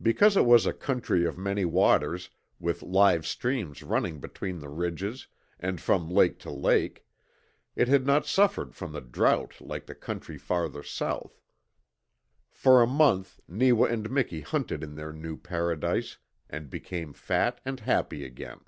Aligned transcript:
Because 0.00 0.36
it 0.36 0.46
was 0.46 0.64
a 0.64 0.72
country 0.72 1.24
of 1.26 1.36
many 1.36 1.64
waters, 1.64 2.30
with 2.60 2.84
live 2.84 3.26
streams 3.26 3.82
running 3.82 4.20
between 4.20 4.60
the 4.60 4.68
ridges 4.68 5.26
and 5.58 5.80
from 5.80 6.08
lake 6.08 6.38
to 6.38 6.52
lake, 6.52 7.04
it 7.74 7.88
had 7.88 8.06
not 8.06 8.26
suffered 8.26 8.76
from 8.76 8.92
the 8.92 9.00
drought 9.00 9.60
like 9.60 9.86
the 9.86 9.94
country 9.96 10.38
farther 10.38 10.84
south. 10.84 11.40
For 12.48 12.80
a 12.80 12.86
month 12.86 13.40
Neewa 13.48 13.86
and 13.90 14.08
Miki 14.08 14.40
hunted 14.42 14.84
in 14.84 14.94
their 14.94 15.12
new 15.12 15.36
paradise, 15.36 16.18
and 16.48 16.70
became 16.70 17.12
fat 17.12 17.60
and 17.64 17.80
happy 17.80 18.24
again. 18.24 18.60